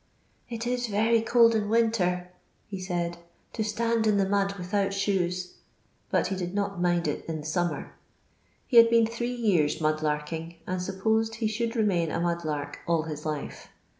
[0.55, 2.29] "It is rery cold in winter,
[2.67, 3.19] he said,
[3.53, 5.57] "to stand in the mud without shoes,"
[6.09, 7.93] but he did not mind it in summer.
[8.65, 12.79] He had been three years mud larking, and supposed he should remain a mud lark
[12.87, 13.67] all his life.